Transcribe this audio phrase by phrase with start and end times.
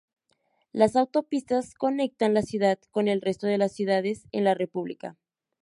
[0.71, 5.15] Las autopistas conectan la ciudad con el resto de las ciudades en la república.